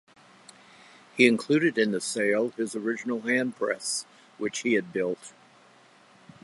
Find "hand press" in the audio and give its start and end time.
3.21-4.07